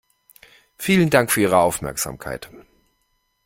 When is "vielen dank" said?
0.79-1.29